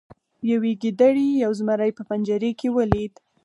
یوې 0.51 0.71
ګیدړې 0.81 1.27
یو 1.43 1.51
زمری 1.59 1.91
په 1.97 2.03
پنجره 2.09 2.51
کې 2.59 2.67
ولید. 2.75 3.13